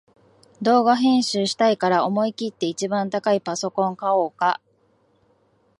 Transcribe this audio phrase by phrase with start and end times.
[0.63, 4.59] 動画編集したいから思いきって一番高いパソコン買おうか